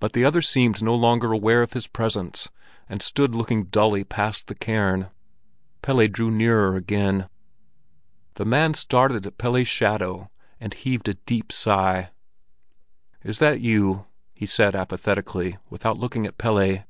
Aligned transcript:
But 0.00 0.14
the 0.14 0.24
other 0.24 0.40
seemed 0.40 0.82
no 0.82 0.94
longer 0.94 1.30
aware 1.30 1.60
of 1.60 1.74
his 1.74 1.86
presence, 1.86 2.48
and 2.88 3.02
stood 3.02 3.34
looking 3.34 3.64
dully 3.64 4.02
past 4.02 4.46
the 4.46 4.54
cairn. 4.54 5.08
Pelle 5.82 6.08
drew 6.08 6.30
nearer 6.30 6.74
again. 6.74 7.28
The 8.36 8.46
man 8.46 8.72
started 8.72 9.26
at 9.26 9.36
Pelle's 9.36 9.68
shadow, 9.68 10.30
and 10.58 10.72
heaved 10.72 11.06
a 11.10 11.14
deep 11.26 11.52
sigh. 11.52 12.12
"Is 13.22 13.40
that 13.40 13.60
you?" 13.60 14.06
he 14.32 14.46
said 14.46 14.74
apathetically, 14.74 15.58
without 15.68 15.98
looking 15.98 16.26
at 16.26 16.38
Pelle. 16.38 16.84